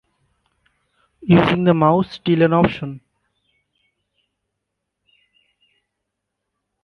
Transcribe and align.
Using 1.27 1.63
the 1.63 1.75
mouse 1.75 2.07
is 2.09 2.13
still 2.13 2.41
an 2.41 2.53
option. 2.53 3.01